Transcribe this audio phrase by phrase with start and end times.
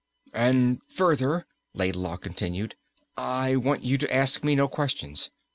[0.33, 1.45] "And further,"
[1.75, 2.73] Laidlaw continued,
[3.17, 5.29] "I want you to ask me no questions.